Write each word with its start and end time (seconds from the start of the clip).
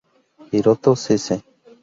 Hiroto 0.49 0.95
Sese 0.95 1.35